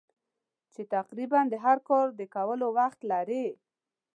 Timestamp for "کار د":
1.89-2.21